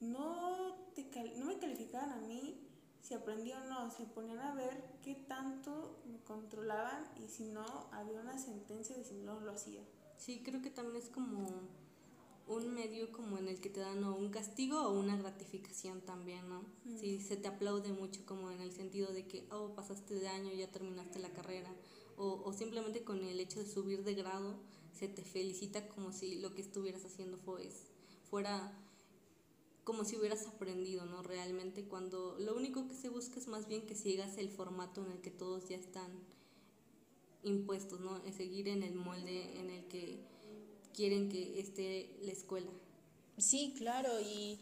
no, 0.00 0.74
te 0.94 1.04
no 1.36 1.46
me 1.46 1.58
calificaban 1.58 2.12
a 2.12 2.20
mí 2.20 2.60
si 3.06 3.14
aprendí 3.14 3.52
o 3.52 3.60
no, 3.64 3.88
se 3.90 4.04
ponían 4.04 4.40
a 4.40 4.54
ver 4.54 4.98
qué 5.04 5.14
tanto 5.14 6.02
me 6.06 6.18
controlaban 6.24 7.04
y 7.22 7.28
si 7.28 7.44
no, 7.44 7.64
había 7.92 8.20
una 8.20 8.36
sentencia 8.36 8.96
de 8.96 9.04
si 9.04 9.14
no 9.14 9.38
lo 9.38 9.52
hacía. 9.52 9.80
Sí, 10.16 10.42
creo 10.44 10.60
que 10.60 10.70
también 10.70 10.96
es 10.96 11.08
como 11.08 11.46
un 12.48 12.74
medio 12.74 13.12
como 13.12 13.38
en 13.38 13.46
el 13.46 13.60
que 13.60 13.70
te 13.70 13.80
dan 13.80 14.02
o 14.02 14.16
un 14.16 14.30
castigo 14.30 14.80
o 14.80 14.98
una 14.98 15.16
gratificación 15.16 16.00
también, 16.00 16.48
¿no? 16.48 16.64
Sí, 16.98 17.20
se 17.20 17.36
te 17.36 17.46
aplaude 17.46 17.92
mucho 17.92 18.26
como 18.26 18.50
en 18.50 18.60
el 18.60 18.72
sentido 18.72 19.12
de 19.12 19.26
que, 19.26 19.46
oh, 19.52 19.74
pasaste 19.74 20.14
de 20.14 20.26
año, 20.26 20.52
ya 20.52 20.70
terminaste 20.72 21.20
la 21.20 21.32
carrera, 21.32 21.72
o, 22.16 22.42
o 22.44 22.52
simplemente 22.52 23.04
con 23.04 23.22
el 23.22 23.38
hecho 23.38 23.60
de 23.60 23.66
subir 23.66 24.02
de 24.02 24.14
grado, 24.14 24.58
se 24.92 25.06
te 25.06 25.22
felicita 25.22 25.88
como 25.88 26.12
si 26.12 26.40
lo 26.40 26.54
que 26.54 26.62
estuvieras 26.62 27.04
haciendo 27.04 27.36
fue, 27.36 27.70
fuera 28.30 28.72
como 29.86 30.04
si 30.04 30.16
hubieras 30.16 30.44
aprendido, 30.48 31.06
¿no? 31.06 31.22
Realmente 31.22 31.84
cuando 31.84 32.36
lo 32.40 32.56
único 32.56 32.88
que 32.88 32.94
se 32.96 33.08
busca 33.08 33.38
es 33.38 33.46
más 33.46 33.68
bien 33.68 33.86
que 33.86 33.94
sigas 33.94 34.36
el 34.36 34.50
formato 34.50 35.06
en 35.06 35.12
el 35.12 35.20
que 35.20 35.30
todos 35.30 35.68
ya 35.68 35.76
están 35.76 36.10
impuestos, 37.44 38.00
¿no? 38.00 38.16
Es 38.24 38.34
seguir 38.34 38.66
en 38.66 38.82
el 38.82 38.96
molde 38.96 39.60
en 39.60 39.70
el 39.70 39.84
que 39.84 40.18
quieren 40.92 41.28
que 41.28 41.60
esté 41.60 42.10
la 42.22 42.32
escuela. 42.32 42.68
Sí, 43.38 43.74
claro, 43.78 44.10
y, 44.20 44.58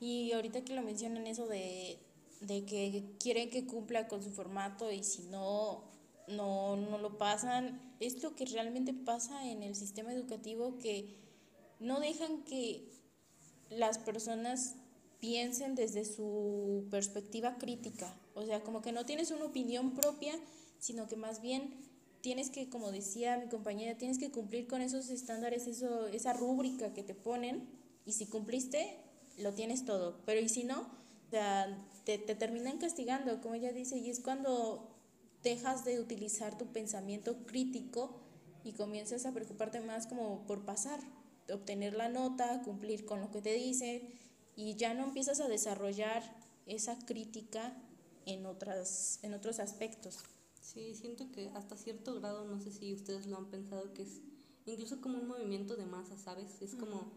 y 0.00 0.32
ahorita 0.32 0.64
que 0.64 0.74
lo 0.74 0.80
mencionan 0.80 1.26
eso 1.26 1.46
de, 1.46 1.98
de 2.40 2.64
que 2.64 3.04
quieren 3.20 3.50
que 3.50 3.66
cumpla 3.66 4.08
con 4.08 4.22
su 4.22 4.30
formato 4.30 4.90
y 4.90 5.04
si 5.04 5.24
no, 5.24 5.84
no, 6.28 6.76
no 6.76 6.96
lo 6.96 7.18
pasan, 7.18 7.94
es 8.00 8.22
lo 8.22 8.34
que 8.34 8.46
realmente 8.46 8.94
pasa 8.94 9.50
en 9.50 9.62
el 9.62 9.74
sistema 9.74 10.14
educativo 10.14 10.78
que 10.78 11.14
no 11.78 12.00
dejan 12.00 12.42
que 12.44 13.01
las 13.76 13.98
personas 13.98 14.74
piensen 15.20 15.74
desde 15.74 16.04
su 16.04 16.86
perspectiva 16.90 17.56
crítica, 17.58 18.14
o 18.34 18.44
sea, 18.44 18.62
como 18.62 18.82
que 18.82 18.92
no 18.92 19.04
tienes 19.06 19.30
una 19.30 19.44
opinión 19.44 19.94
propia, 19.94 20.34
sino 20.78 21.06
que 21.06 21.16
más 21.16 21.40
bien 21.40 21.74
tienes 22.22 22.50
que, 22.50 22.68
como 22.68 22.90
decía 22.90 23.38
mi 23.38 23.48
compañera, 23.48 23.96
tienes 23.96 24.18
que 24.18 24.30
cumplir 24.30 24.66
con 24.66 24.80
esos 24.80 25.10
estándares, 25.10 25.66
eso, 25.66 26.08
esa 26.08 26.32
rúbrica 26.32 26.92
que 26.92 27.02
te 27.02 27.14
ponen, 27.14 27.68
y 28.04 28.12
si 28.12 28.26
cumpliste, 28.26 28.96
lo 29.38 29.52
tienes 29.52 29.84
todo, 29.84 30.20
pero 30.26 30.40
y 30.40 30.48
si 30.48 30.64
no, 30.64 30.80
o 30.80 31.30
sea, 31.30 31.86
te, 32.04 32.18
te 32.18 32.34
terminan 32.34 32.78
castigando, 32.78 33.40
como 33.40 33.54
ella 33.54 33.72
dice, 33.72 33.98
y 33.98 34.10
es 34.10 34.20
cuando 34.20 34.88
dejas 35.42 35.84
de 35.84 36.00
utilizar 36.00 36.56
tu 36.58 36.66
pensamiento 36.66 37.44
crítico 37.46 38.20
y 38.64 38.72
comienzas 38.72 39.26
a 39.26 39.32
preocuparte 39.32 39.80
más 39.80 40.06
como 40.06 40.46
por 40.46 40.64
pasar, 40.64 41.00
obtener 41.52 41.94
la 41.94 42.08
nota, 42.08 42.62
cumplir 42.64 43.04
con 43.04 43.20
lo 43.20 43.30
que 43.30 43.42
te 43.42 43.54
dicen 43.54 44.08
y 44.56 44.76
ya 44.76 44.94
no 44.94 45.04
empiezas 45.04 45.40
a 45.40 45.48
desarrollar 45.48 46.22
esa 46.66 46.98
crítica 47.06 47.76
en, 48.26 48.46
otras, 48.46 49.18
en 49.22 49.34
otros 49.34 49.58
aspectos. 49.58 50.18
Sí, 50.60 50.94
siento 50.94 51.30
que 51.32 51.50
hasta 51.50 51.76
cierto 51.76 52.14
grado, 52.14 52.44
no 52.44 52.60
sé 52.60 52.70
si 52.70 52.94
ustedes 52.94 53.26
lo 53.26 53.36
han 53.36 53.50
pensado, 53.50 53.92
que 53.94 54.02
es 54.02 54.20
incluso 54.64 55.00
como 55.00 55.18
un 55.18 55.26
movimiento 55.26 55.76
de 55.76 55.86
masa, 55.86 56.16
¿sabes? 56.16 56.62
Es 56.62 56.74
como, 56.74 57.12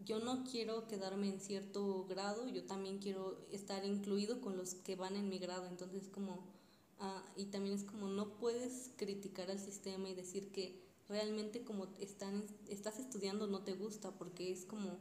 yo 0.00 0.18
no 0.18 0.44
quiero 0.44 0.88
quedarme 0.88 1.28
en 1.28 1.40
cierto 1.40 2.06
grado, 2.06 2.48
yo 2.48 2.64
también 2.64 2.98
quiero 2.98 3.46
estar 3.50 3.84
incluido 3.84 4.40
con 4.40 4.56
los 4.56 4.74
que 4.74 4.96
van 4.96 5.16
en 5.16 5.28
mi 5.28 5.38
grado, 5.38 5.66
entonces 5.66 6.08
como, 6.08 6.44
ah, 6.98 7.22
y 7.36 7.46
también 7.46 7.76
es 7.76 7.84
como, 7.84 8.08
no 8.08 8.36
puedes 8.36 8.90
criticar 8.96 9.50
al 9.50 9.60
sistema 9.60 10.08
y 10.08 10.14
decir 10.14 10.50
que 10.50 10.82
realmente 11.08 11.64
como 11.64 11.88
están, 11.98 12.44
estás 12.68 12.98
estudiando 12.98 13.46
no 13.46 13.62
te 13.62 13.72
gusta, 13.72 14.12
porque 14.12 14.52
es 14.52 14.64
como, 14.64 14.98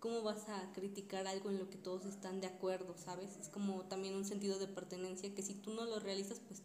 ¿cómo 0.00 0.22
vas 0.22 0.48
a 0.48 0.72
criticar 0.72 1.26
algo 1.26 1.50
en 1.50 1.58
lo 1.58 1.70
que 1.70 1.78
todos 1.78 2.06
están 2.06 2.40
de 2.40 2.46
acuerdo, 2.46 2.96
sabes? 2.96 3.36
Es 3.36 3.48
como 3.48 3.84
también 3.86 4.14
un 4.14 4.24
sentido 4.24 4.58
de 4.58 4.68
pertenencia 4.68 5.34
que 5.34 5.42
si 5.42 5.54
tú 5.54 5.72
no 5.74 5.84
lo 5.84 6.00
realizas, 6.00 6.40
pues, 6.40 6.62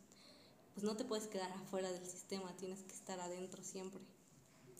pues 0.74 0.84
no 0.84 0.96
te 0.96 1.06
puedes 1.06 1.28
quedar 1.28 1.52
afuera 1.52 1.92
del 1.92 2.06
sistema, 2.06 2.56
tienes 2.58 2.84
que 2.84 2.94
estar 2.94 3.20
adentro 3.20 3.64
siempre. 3.64 4.02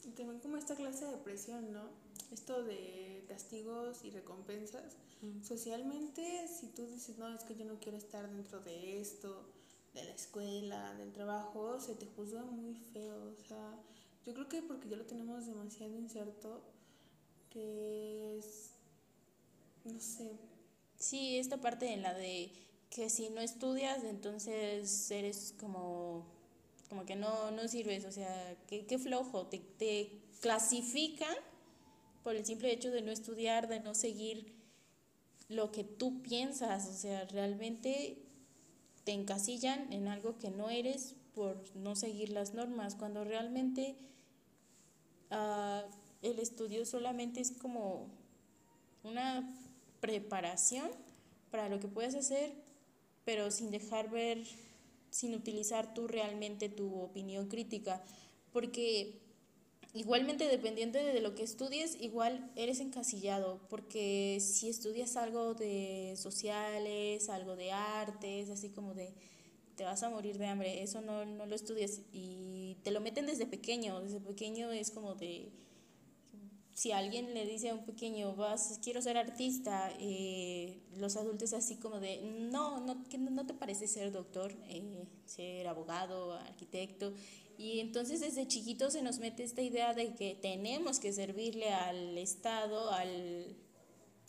Y 0.04 0.10
también 0.10 0.40
como 0.40 0.56
esta 0.56 0.76
clase 0.76 1.04
de 1.06 1.18
presión, 1.18 1.72
¿no? 1.72 1.90
Esto 2.30 2.62
de 2.62 3.24
castigos 3.28 4.04
y 4.04 4.10
recompensas. 4.10 4.96
Socialmente, 5.42 6.46
si 6.48 6.68
tú 6.68 6.86
dices, 6.86 7.18
no, 7.18 7.34
es 7.34 7.42
que 7.42 7.56
yo 7.56 7.64
no 7.64 7.80
quiero 7.80 7.98
estar 7.98 8.30
dentro 8.30 8.60
de 8.60 9.00
esto, 9.00 9.44
de 9.98 10.04
la 10.04 10.14
escuela, 10.14 10.94
del 10.94 11.12
trabajo, 11.12 11.80
se 11.80 11.94
te 11.94 12.06
juzga 12.06 12.42
muy 12.42 12.74
feo. 12.74 13.32
O 13.38 13.48
sea, 13.48 13.74
yo 14.24 14.34
creo 14.34 14.48
que 14.48 14.62
porque 14.62 14.88
ya 14.88 14.96
lo 14.96 15.04
tenemos 15.04 15.46
demasiado 15.46 15.96
inserto, 15.96 16.62
que 17.50 18.38
es, 18.38 18.70
no 19.84 19.98
sé. 20.00 20.32
Sí, 20.98 21.38
esta 21.38 21.58
parte 21.58 21.92
en 21.92 22.02
la 22.02 22.14
de 22.14 22.50
que 22.90 23.10
si 23.10 23.30
no 23.30 23.40
estudias, 23.40 24.02
entonces 24.04 25.10
eres 25.10 25.54
como, 25.60 26.26
como 26.88 27.04
que 27.04 27.16
no, 27.16 27.50
no 27.50 27.68
sirves, 27.68 28.04
o 28.04 28.12
sea, 28.12 28.56
qué, 28.66 28.86
qué 28.86 28.98
flojo, 28.98 29.46
te, 29.46 29.58
te 29.58 30.20
clasifican 30.40 31.34
por 32.22 32.34
el 32.34 32.44
simple 32.44 32.72
hecho 32.72 32.90
de 32.90 33.02
no 33.02 33.10
estudiar, 33.10 33.68
de 33.68 33.80
no 33.80 33.94
seguir 33.94 34.54
lo 35.48 35.72
que 35.72 35.84
tú 35.84 36.22
piensas, 36.22 36.86
o 36.88 36.92
sea, 36.92 37.24
realmente 37.26 38.27
te 39.08 39.14
encasillan 39.14 39.90
en 39.90 40.06
algo 40.06 40.36
que 40.36 40.50
no 40.50 40.68
eres 40.68 41.14
por 41.34 41.56
no 41.74 41.96
seguir 41.96 42.28
las 42.28 42.52
normas, 42.52 42.94
cuando 42.94 43.24
realmente 43.24 43.96
uh, 45.30 45.80
el 46.20 46.38
estudio 46.38 46.84
solamente 46.84 47.40
es 47.40 47.52
como 47.52 48.06
una 49.04 49.50
preparación 50.00 50.90
para 51.50 51.70
lo 51.70 51.80
que 51.80 51.88
puedes 51.88 52.14
hacer, 52.16 52.52
pero 53.24 53.50
sin 53.50 53.70
dejar 53.70 54.10
ver, 54.10 54.44
sin 55.08 55.34
utilizar 55.34 55.94
tú 55.94 56.06
realmente 56.06 56.68
tu 56.68 56.94
opinión 57.00 57.48
crítica, 57.48 58.04
porque 58.52 59.18
igualmente 59.98 60.46
dependiente 60.46 60.98
de 60.98 61.20
lo 61.20 61.34
que 61.34 61.42
estudies, 61.42 61.96
igual 62.00 62.50
eres 62.54 62.78
encasillado, 62.78 63.60
porque 63.68 64.38
si 64.40 64.68
estudias 64.68 65.16
algo 65.16 65.54
de 65.54 66.14
sociales, 66.16 67.28
algo 67.28 67.56
de 67.56 67.72
artes, 67.72 68.48
así 68.48 68.70
como 68.70 68.94
de 68.94 69.12
te 69.74 69.84
vas 69.84 70.02
a 70.02 70.10
morir 70.10 70.38
de 70.38 70.46
hambre, 70.46 70.82
eso 70.82 71.00
no, 71.00 71.24
no 71.24 71.46
lo 71.46 71.54
estudias 71.54 72.00
y 72.12 72.76
te 72.82 72.90
lo 72.90 73.00
meten 73.00 73.26
desde 73.26 73.46
pequeño, 73.46 74.00
desde 74.00 74.20
pequeño 74.20 74.70
es 74.72 74.90
como 74.90 75.14
de, 75.14 75.52
si 76.74 76.92
alguien 76.92 77.34
le 77.34 77.44
dice 77.44 77.70
a 77.70 77.74
un 77.74 77.84
pequeño, 77.84 78.36
vas, 78.36 78.78
quiero 78.82 79.02
ser 79.02 79.16
artista, 79.16 79.92
eh, 79.98 80.80
los 80.96 81.16
adultos 81.16 81.52
así 81.52 81.76
como 81.76 81.98
de, 81.98 82.20
no, 82.22 82.80
no, 82.80 83.04
no 83.30 83.46
te 83.46 83.54
parece 83.54 83.88
ser 83.88 84.12
doctor, 84.12 84.52
eh, 84.68 85.04
ser 85.26 85.66
abogado, 85.66 86.34
arquitecto, 86.34 87.12
y 87.58 87.80
entonces 87.80 88.20
desde 88.20 88.46
chiquitos 88.46 88.92
se 88.92 89.02
nos 89.02 89.18
mete 89.18 89.42
esta 89.42 89.62
idea 89.62 89.92
de 89.92 90.14
que 90.14 90.38
tenemos 90.40 91.00
que 91.00 91.12
servirle 91.12 91.70
al 91.70 92.16
Estado, 92.16 92.92
al... 92.92 93.56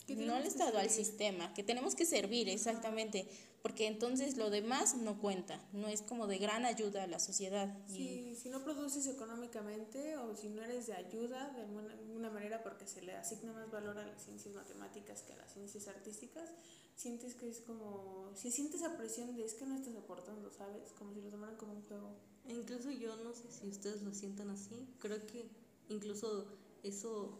No 0.07 0.33
al 0.33 0.47
Estado, 0.47 0.79
al 0.79 0.89
sistema, 0.89 1.53
que 1.53 1.61
tenemos 1.61 1.93
que 1.93 2.03
servir 2.03 2.49
exactamente, 2.49 3.27
porque 3.61 3.87
entonces 3.87 4.37
lo 4.37 4.49
demás 4.49 4.95
no 4.95 5.19
cuenta, 5.19 5.61
no 5.73 5.87
es 5.87 6.01
como 6.01 6.27
de 6.27 6.37
gran 6.37 6.65
ayuda 6.65 7.03
a 7.03 7.07
la 7.07 7.19
sociedad. 7.19 7.77
Sí, 7.87 8.37
si 8.41 8.49
no 8.49 8.63
produces 8.63 9.07
económicamente 9.07 10.15
o 10.17 10.35
si 10.35 10.49
no 10.49 10.63
eres 10.63 10.87
de 10.87 10.93
ayuda 10.93 11.49
de 11.51 11.61
alguna 11.63 12.29
manera 12.29 12.63
porque 12.63 12.87
se 12.87 13.01
le 13.01 13.15
asigna 13.15 13.51
más 13.53 13.69
valor 13.69 13.97
a 13.97 14.05
las 14.05 14.23
ciencias 14.23 14.55
matemáticas 14.55 15.23
que 15.23 15.33
a 15.33 15.37
las 15.37 15.51
ciencias 15.51 15.87
artísticas, 15.87 16.49
sientes 16.95 17.35
que 17.35 17.49
es 17.49 17.59
como, 17.61 18.31
si 18.35 18.51
sientes 18.51 18.81
esa 18.81 18.97
presión 18.97 19.35
de 19.35 19.45
es 19.45 19.53
que 19.53 19.65
no 19.65 19.75
estás 19.75 19.95
aportando, 19.95 20.51
¿sabes? 20.51 20.91
Como 20.97 21.13
si 21.13 21.21
lo 21.21 21.29
tomaran 21.29 21.55
como 21.57 21.73
un 21.73 21.81
juego. 21.83 22.15
E 22.47 22.53
incluso 22.53 22.91
yo 22.91 23.15
no 23.17 23.33
sé 23.33 23.51
si 23.51 23.67
ustedes 23.67 24.01
lo 24.01 24.13
sientan 24.13 24.49
así, 24.49 24.87
creo 24.99 25.25
que 25.25 25.49
incluso 25.89 26.47
eso 26.83 27.39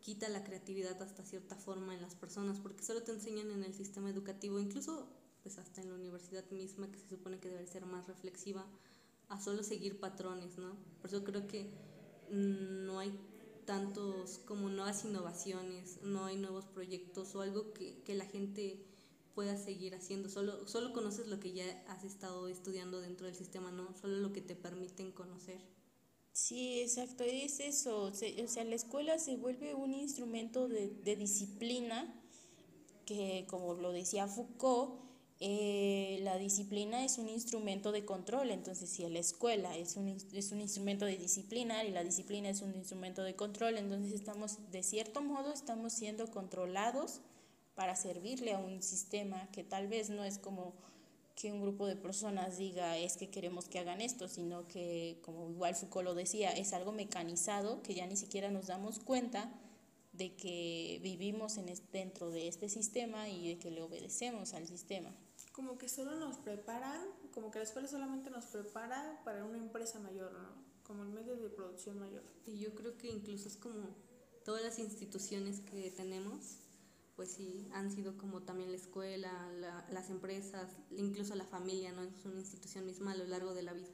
quita 0.00 0.28
la 0.28 0.44
creatividad 0.44 1.00
hasta 1.02 1.24
cierta 1.24 1.56
forma 1.56 1.94
en 1.94 2.02
las 2.02 2.14
personas, 2.14 2.60
porque 2.60 2.84
solo 2.84 3.02
te 3.02 3.12
enseñan 3.12 3.50
en 3.50 3.64
el 3.64 3.74
sistema 3.74 4.10
educativo, 4.10 4.60
incluso 4.60 5.08
pues 5.44 5.58
hasta 5.58 5.82
en 5.82 5.90
la 5.90 5.94
universidad 5.94 6.50
misma, 6.50 6.90
que 6.90 6.98
se 6.98 7.08
supone 7.08 7.38
que 7.38 7.50
debe 7.50 7.66
ser 7.66 7.86
más 7.86 8.08
reflexiva, 8.08 8.66
a 9.28 9.40
solo 9.40 9.62
seguir 9.62 10.00
patrones, 10.00 10.58
¿no? 10.58 10.74
Por 11.00 11.10
eso 11.10 11.22
creo 11.22 11.46
que 11.46 11.70
no 12.30 12.98
hay 12.98 13.16
tantos 13.66 14.38
como 14.46 14.68
nuevas 14.70 15.04
innovaciones, 15.04 16.00
no 16.02 16.24
hay 16.24 16.36
nuevos 16.36 16.64
proyectos 16.64 17.34
o 17.34 17.42
algo 17.42 17.72
que, 17.74 18.02
que 18.02 18.14
la 18.14 18.24
gente 18.24 18.82
puedas 19.34 19.62
seguir 19.62 19.94
haciendo. 19.94 20.30
Solo, 20.30 20.66
solo 20.66 20.92
conoces 20.94 21.26
lo 21.28 21.40
que 21.40 21.52
ya 21.52 21.84
has 21.88 22.04
estado 22.04 22.48
estudiando 22.48 23.00
dentro 23.00 23.26
del 23.26 23.36
sistema, 23.36 23.70
¿no? 23.70 23.94
Solo 24.00 24.16
lo 24.16 24.32
que 24.32 24.40
te 24.40 24.54
permiten 24.54 25.12
conocer. 25.12 25.60
Sí, 26.32 26.80
exacto, 26.80 27.22
es 27.22 27.60
eso. 27.60 28.04
o 28.04 28.12
sea, 28.14 28.64
la 28.64 28.74
escuela 28.74 29.18
se 29.18 29.36
vuelve 29.36 29.74
un 29.74 29.92
instrumento 29.92 30.68
de, 30.68 30.88
de 30.88 31.16
disciplina 31.16 32.20
que, 33.04 33.46
como 33.48 33.74
lo 33.74 33.92
decía 33.92 34.26
Foucault, 34.26 35.04
eh, 35.40 36.18
la 36.22 36.38
disciplina 36.38 37.04
es 37.04 37.18
un 37.18 37.28
instrumento 37.28 37.92
de 37.92 38.04
control. 38.04 38.50
Entonces, 38.50 38.88
si 38.88 39.08
la 39.08 39.18
escuela 39.18 39.76
es 39.76 39.96
un, 39.96 40.08
es 40.08 40.52
un 40.52 40.60
instrumento 40.60 41.04
de 41.04 41.16
disciplina 41.16 41.84
y 41.84 41.90
la 41.90 42.04
disciplina 42.04 42.48
es 42.48 42.62
un 42.62 42.74
instrumento 42.74 43.22
de 43.22 43.34
control, 43.34 43.76
entonces 43.78 44.12
estamos, 44.12 44.58
de 44.70 44.82
cierto 44.82 45.22
modo, 45.22 45.52
estamos 45.52 45.92
siendo 45.92 46.30
controlados 46.30 47.20
para 47.74 47.96
servirle 47.96 48.54
a 48.54 48.58
un 48.58 48.82
sistema 48.82 49.48
que 49.50 49.64
tal 49.64 49.88
vez 49.88 50.10
no 50.10 50.24
es 50.24 50.38
como 50.38 50.72
que 51.34 51.52
un 51.52 51.60
grupo 51.60 51.86
de 51.86 51.96
personas 51.96 52.58
diga 52.58 52.96
es 52.96 53.16
que 53.16 53.28
queremos 53.28 53.68
que 53.68 53.80
hagan 53.80 54.00
esto, 54.00 54.28
sino 54.28 54.68
que, 54.68 55.18
como 55.22 55.50
igual 55.50 55.74
Foucault 55.74 56.04
lo 56.04 56.14
decía, 56.14 56.50
es 56.50 56.72
algo 56.72 56.92
mecanizado 56.92 57.82
que 57.82 57.94
ya 57.94 58.06
ni 58.06 58.16
siquiera 58.16 58.50
nos 58.50 58.68
damos 58.68 59.00
cuenta 59.00 59.52
de 60.14 60.34
que 60.34 61.00
vivimos 61.02 61.58
en 61.58 61.66
dentro 61.92 62.30
de 62.30 62.48
este 62.48 62.68
sistema 62.68 63.28
y 63.28 63.48
de 63.48 63.58
que 63.58 63.70
le 63.70 63.82
obedecemos 63.82 64.54
al 64.54 64.66
sistema. 64.66 65.10
Como 65.52 65.78
que 65.78 65.88
solo 65.88 66.16
nos 66.16 66.38
preparan, 66.38 67.00
como 67.32 67.50
que 67.50 67.58
la 67.58 67.64
escuela 67.64 67.88
solamente 67.88 68.30
nos 68.30 68.44
prepara 68.46 69.20
para 69.24 69.44
una 69.44 69.58
empresa 69.58 69.98
mayor, 70.00 70.32
¿no? 70.32 70.48
Como 70.84 71.02
el 71.02 71.10
medio 71.10 71.36
de 71.36 71.48
producción 71.48 71.98
mayor. 71.98 72.22
Y 72.46 72.58
yo 72.58 72.74
creo 72.74 72.96
que 72.96 73.08
incluso 73.08 73.48
es 73.48 73.56
como 73.56 73.94
todas 74.44 74.62
las 74.62 74.78
instituciones 74.78 75.60
que 75.60 75.90
tenemos 75.90 76.58
pues 77.16 77.30
sí, 77.30 77.68
han 77.72 77.90
sido 77.92 78.16
como 78.18 78.42
también 78.42 78.70
la 78.70 78.76
escuela, 78.76 79.30
las 79.90 80.10
empresas, 80.10 80.68
incluso 80.90 81.34
la 81.34 81.44
familia, 81.44 81.92
¿no? 81.92 82.02
Es 82.02 82.24
una 82.24 82.40
institución 82.40 82.86
misma 82.86 83.12
a 83.12 83.16
lo 83.16 83.24
largo 83.26 83.54
de 83.54 83.62
la 83.62 83.72
vida. 83.72 83.88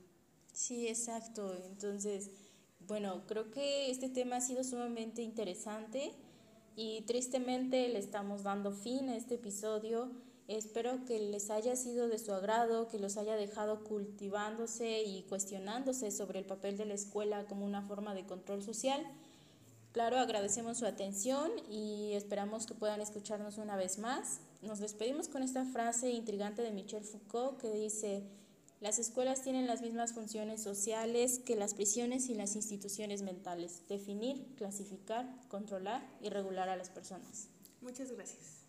Sí, 0.53 0.89
exacto. 0.89 1.55
Entonces, 1.67 2.31
bueno, 2.91 3.23
creo 3.29 3.53
que 3.53 3.89
este 3.89 4.09
tema 4.09 4.37
ha 4.37 4.41
sido 4.41 4.65
sumamente 4.65 5.23
interesante 5.23 6.11
y 6.75 7.03
tristemente 7.03 7.89
le 7.89 8.01
estamos 8.01 8.43
dando 8.43 8.73
fin 8.73 9.09
a 9.11 9.17
este 9.17 9.37
episodio. 9.37 10.11
Espero 10.49 11.05
que 11.05 11.21
les 11.21 11.51
haya 11.51 11.77
sido 11.77 12.09
de 12.09 12.19
su 12.19 12.33
agrado, 12.33 12.89
que 12.89 12.99
los 12.99 13.17
haya 13.17 13.37
dejado 13.37 13.85
cultivándose 13.85 15.05
y 15.05 15.23
cuestionándose 15.29 16.11
sobre 16.11 16.41
el 16.41 16.47
papel 16.47 16.77
de 16.77 16.85
la 16.85 16.95
escuela 16.95 17.45
como 17.45 17.65
una 17.65 17.83
forma 17.83 18.13
de 18.13 18.27
control 18.27 18.61
social. 18.61 19.01
Claro, 19.93 20.19
agradecemos 20.19 20.79
su 20.79 20.87
atención 20.87 21.49
y 21.71 22.15
esperamos 22.15 22.67
que 22.67 22.75
puedan 22.75 23.01
escucharnos 23.01 23.59
una 23.59 23.77
vez 23.77 24.01
más. 24.01 24.41
Nos 24.63 24.81
despedimos 24.81 25.29
con 25.29 25.45
esta 25.45 25.65
frase 25.65 26.11
intrigante 26.11 26.63
de 26.63 26.73
Michel 26.73 27.05
Foucault 27.05 27.61
que 27.61 27.71
dice, 27.71 28.25
las 28.81 28.99
escuelas 28.99 29.43
tienen 29.43 29.67
las 29.67 29.83
mismas 29.83 30.15
funciones 30.15 30.63
sociales 30.63 31.39
que 31.39 31.55
las 31.55 31.75
prisiones 31.75 32.31
y 32.31 32.35
las 32.35 32.57
instituciones 32.57 33.23
mentales, 33.23 33.83
definir, 33.89 34.55
clasificar, 34.57 35.29
controlar 35.49 36.03
y 36.23 36.31
regular 36.31 36.71
a 36.71 36.77
las 36.77 36.89
personas. 36.89 37.49
Muchas 37.83 38.11
gracias. 38.11 38.60